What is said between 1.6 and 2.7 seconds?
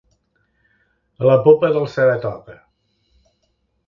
del Saratoga.